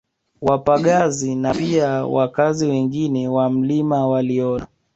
[0.41, 4.67] Wapagazi na pia wakazi wengine wa mlima waliona